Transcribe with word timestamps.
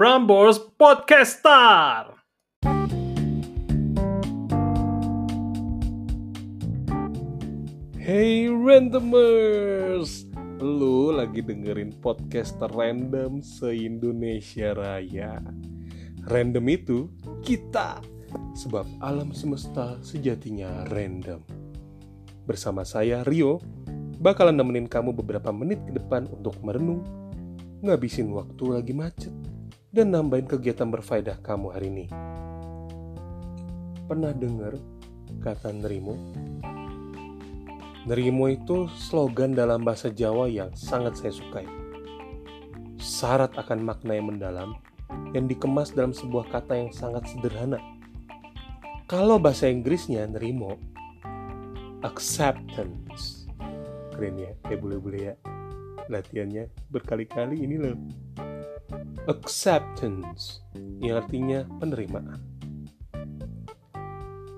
Prambors 0.00 0.56
Podcaster. 0.80 2.16
Hey 8.00 8.48
randomers, 8.48 10.24
lu 10.56 11.12
lagi 11.12 11.44
dengerin 11.44 11.92
podcast 12.00 12.56
random 12.72 13.44
se-Indonesia 13.44 14.72
Raya. 14.72 15.36
Random 16.32 16.64
itu 16.72 17.12
kita, 17.44 18.00
sebab 18.56 18.88
alam 19.04 19.36
semesta 19.36 20.00
sejatinya 20.00 20.88
random. 20.88 21.44
Bersama 22.48 22.88
saya 22.88 23.20
Rio, 23.20 23.60
bakalan 24.16 24.56
nemenin 24.56 24.88
kamu 24.88 25.12
beberapa 25.12 25.52
menit 25.52 25.84
ke 25.84 25.92
depan 25.92 26.24
untuk 26.32 26.56
merenung, 26.64 27.04
ngabisin 27.84 28.32
waktu 28.32 28.64
lagi 28.64 28.96
macet, 28.96 29.59
dan 29.90 30.14
nambahin 30.14 30.46
kegiatan 30.46 30.86
berfaedah 30.86 31.42
kamu 31.42 31.66
hari 31.74 31.86
ini. 31.90 32.06
Pernah 34.06 34.30
dengar 34.34 34.74
kata 35.42 35.74
nerimo? 35.74 36.14
Nerimo 38.06 38.46
itu 38.50 38.90
slogan 38.96 39.54
dalam 39.54 39.82
bahasa 39.82 40.10
Jawa 40.10 40.46
yang 40.46 40.70
sangat 40.78 41.18
saya 41.18 41.34
sukai. 41.34 41.66
Syarat 42.98 43.54
akan 43.58 43.82
makna 43.82 44.16
yang 44.16 44.30
mendalam 44.30 44.78
yang 45.34 45.46
dikemas 45.46 45.94
dalam 45.94 46.14
sebuah 46.14 46.50
kata 46.50 46.74
yang 46.74 46.90
sangat 46.94 47.26
sederhana. 47.30 47.78
Kalau 49.10 49.42
bahasa 49.42 49.66
Inggrisnya 49.66 50.26
nerimo, 50.26 50.78
acceptance. 52.06 53.50
Keren 54.14 54.38
ya, 54.38 54.54
kayak 54.66 54.80
bule-bule 54.82 55.34
ya. 55.34 55.34
Latihannya 56.06 56.70
berkali-kali 56.90 57.62
ini 57.62 57.76
loh. 57.78 57.98
Acceptance, 59.28 60.64
yang 61.04 61.20
artinya 61.20 61.68
penerimaan. 61.76 62.40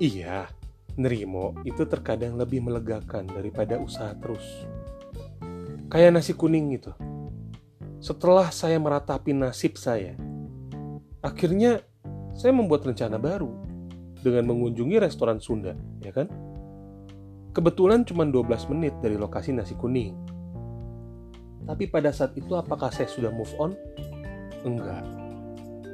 Iya, 0.00 0.48
nerimo 0.96 1.60
itu 1.68 1.84
terkadang 1.84 2.40
lebih 2.40 2.64
melegakan 2.64 3.28
daripada 3.28 3.76
usaha 3.76 4.16
terus. 4.16 4.64
Kayak 5.92 6.16
nasi 6.16 6.32
kuning 6.32 6.72
itu. 6.72 6.88
Setelah 8.00 8.48
saya 8.48 8.80
meratapi 8.80 9.36
nasib 9.36 9.76
saya, 9.76 10.16
akhirnya 11.20 11.84
saya 12.32 12.56
membuat 12.56 12.88
rencana 12.88 13.20
baru 13.20 13.52
dengan 14.24 14.56
mengunjungi 14.56 14.96
restoran 15.04 15.36
Sunda, 15.36 15.76
ya 16.00 16.16
kan? 16.16 16.32
Kebetulan 17.52 18.08
cuma 18.08 18.24
12 18.24 18.72
menit 18.72 18.96
dari 19.04 19.20
lokasi 19.20 19.52
nasi 19.52 19.76
kuning. 19.76 20.16
Tapi 21.68 21.92
pada 21.92 22.08
saat 22.08 22.32
itu 22.40 22.56
apakah 22.56 22.88
saya 22.88 23.08
sudah 23.08 23.28
move 23.28 23.52
on? 23.60 23.76
Enggak. 24.66 25.06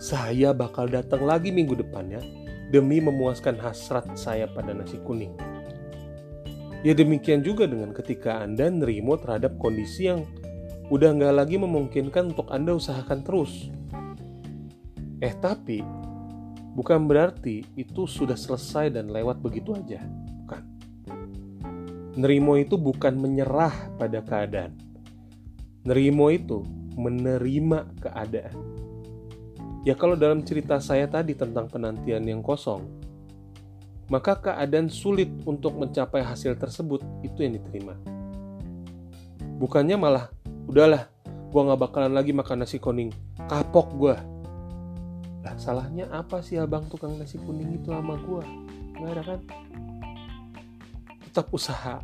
Saya 0.00 0.56
bakal 0.56 0.88
datang 0.88 1.28
lagi 1.28 1.52
minggu 1.52 1.76
depannya 1.76 2.24
demi 2.72 2.96
memuaskan 2.96 3.60
hasrat 3.60 4.08
saya 4.16 4.48
pada 4.48 4.72
nasi 4.72 4.96
kuning. 5.04 5.36
Ya 6.80 6.96
demikian 6.96 7.44
juga 7.44 7.68
dengan 7.68 7.92
ketika 7.92 8.40
Anda 8.40 8.72
nerimo 8.72 9.20
terhadap 9.20 9.60
kondisi 9.60 10.08
yang 10.08 10.24
udah 10.88 11.12
nggak 11.16 11.34
lagi 11.36 11.56
memungkinkan 11.60 12.32
untuk 12.32 12.48
Anda 12.48 12.76
usahakan 12.76 13.20
terus. 13.24 13.68
Eh 15.20 15.32
tapi, 15.40 15.84
bukan 16.76 17.08
berarti 17.08 17.64
itu 17.76 18.08
sudah 18.08 18.36
selesai 18.36 18.92
dan 18.96 19.12
lewat 19.12 19.40
begitu 19.40 19.76
aja. 19.76 20.00
Bukan. 20.44 20.62
Nerimo 22.20 22.56
itu 22.60 22.76
bukan 22.76 23.16
menyerah 23.16 23.72
pada 23.96 24.20
keadaan. 24.20 24.76
Nerimo 25.88 26.28
itu 26.28 26.64
menerima 26.94 27.90
keadaan. 28.00 28.56
Ya 29.84 29.92
kalau 29.92 30.16
dalam 30.16 30.40
cerita 30.40 30.80
saya 30.80 31.04
tadi 31.04 31.36
tentang 31.36 31.68
penantian 31.68 32.24
yang 32.24 32.40
kosong, 32.40 32.88
maka 34.08 34.36
keadaan 34.36 34.88
sulit 34.88 35.28
untuk 35.44 35.76
mencapai 35.76 36.24
hasil 36.24 36.56
tersebut 36.56 37.04
itu 37.20 37.44
yang 37.44 37.56
diterima. 37.60 37.92
Bukannya 39.60 39.96
malah, 40.00 40.32
udahlah, 40.68 41.08
gua 41.52 41.68
nggak 41.68 41.80
bakalan 41.84 42.12
lagi 42.16 42.32
makan 42.32 42.64
nasi 42.64 42.80
kuning, 42.80 43.12
kapok 43.48 43.92
gua. 43.96 44.16
Lah 45.44 45.56
salahnya 45.60 46.08
apa 46.08 46.40
sih 46.40 46.56
abang 46.56 46.88
tukang 46.88 47.20
nasi 47.20 47.36
kuning 47.36 47.76
itu 47.76 47.92
sama 47.92 48.16
gua? 48.24 48.40
Nggak 48.96 49.10
ada 49.20 49.22
kan? 49.22 49.40
Tetap 51.28 51.46
usaha. 51.52 52.00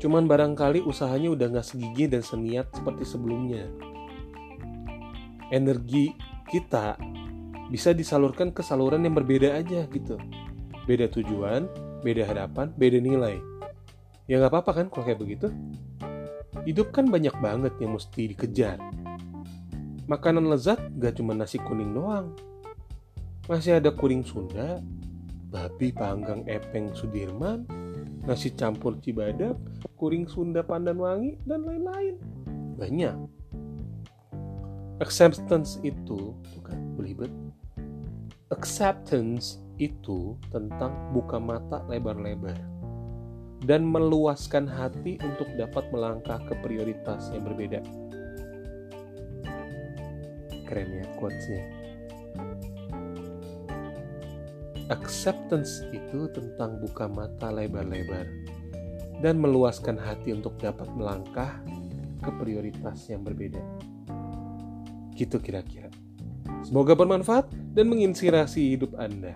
Cuman 0.00 0.24
barangkali 0.24 0.80
usahanya 0.82 1.28
udah 1.30 1.46
nggak 1.52 1.66
segigi 1.68 2.08
dan 2.08 2.24
seniat 2.24 2.72
seperti 2.72 3.04
sebelumnya 3.04 3.68
energi 5.50 6.14
kita 6.46 6.94
bisa 7.70 7.94
disalurkan 7.94 8.50
ke 8.50 8.62
saluran 8.62 9.02
yang 9.06 9.14
berbeda 9.14 9.54
aja 9.58 9.86
gitu. 9.90 10.18
Beda 10.86 11.06
tujuan, 11.06 11.70
beda 12.02 12.26
harapan, 12.26 12.72
beda 12.74 12.98
nilai. 12.98 13.38
Ya 14.26 14.38
nggak 14.38 14.50
apa-apa 14.50 14.72
kan 14.82 14.86
kalau 14.90 15.04
kayak 15.06 15.20
begitu. 15.22 15.50
Hidup 16.66 16.90
kan 16.90 17.06
banyak 17.06 17.34
banget 17.38 17.74
yang 17.78 17.94
mesti 17.94 18.34
dikejar. 18.34 18.78
Makanan 20.10 20.50
lezat 20.50 20.82
gak 20.98 21.22
cuma 21.22 21.38
nasi 21.38 21.62
kuning 21.62 21.94
doang. 21.94 22.34
Masih 23.46 23.78
ada 23.78 23.94
kuring 23.94 24.26
Sunda, 24.26 24.82
babi 25.50 25.94
panggang 25.94 26.42
epeng 26.50 26.90
Sudirman, 26.90 27.62
nasi 28.26 28.50
campur 28.50 28.98
Cibadap, 28.98 29.54
kuring 30.00 30.24
Sunda 30.24 30.64
Pandan 30.64 30.96
Wangi, 30.96 31.36
dan 31.44 31.68
lain-lain. 31.68 32.16
Banyak. 32.80 33.16
Acceptance 35.04 35.76
itu 35.84 36.32
tuh 36.32 36.62
kan 36.64 36.96
belibet. 36.96 37.28
Acceptance 38.48 39.60
itu 39.76 40.40
tentang 40.48 41.12
buka 41.12 41.36
mata 41.36 41.84
lebar-lebar 41.84 42.56
dan 43.68 43.84
meluaskan 43.84 44.64
hati 44.64 45.20
untuk 45.20 45.52
dapat 45.60 45.84
melangkah 45.92 46.40
ke 46.48 46.56
prioritas 46.64 47.28
yang 47.36 47.44
berbeda. 47.44 47.84
Keren 50.64 50.88
ya 50.96 51.04
quotesnya. 51.20 51.64
Acceptance 54.88 55.84
itu 55.92 56.26
tentang 56.32 56.80
buka 56.80 57.06
mata 57.06 57.52
lebar-lebar 57.52 58.26
dan 59.20 59.40
meluaskan 59.40 60.00
hati 60.00 60.32
untuk 60.32 60.56
dapat 60.56 60.88
melangkah 60.96 61.60
ke 62.20 62.30
prioritas 62.40 63.08
yang 63.08 63.24
berbeda. 63.24 63.60
Gitu 65.16 65.36
kira-kira. 65.40 65.92
Semoga 66.64 66.92
bermanfaat 66.96 67.52
dan 67.72 67.88
menginspirasi 67.88 68.76
hidup 68.76 68.96
Anda. 68.96 69.32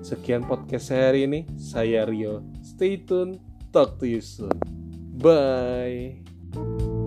Sekian 0.00 0.44
podcast 0.44 0.92
saya 0.92 1.12
hari 1.12 1.28
ini. 1.28 1.40
Saya 1.56 2.08
Rio. 2.08 2.44
Stay 2.64 3.00
tune. 3.00 3.38
Talk 3.72 3.96
to 4.00 4.04
you 4.08 4.20
soon. 4.20 4.52
Bye. 5.16 7.01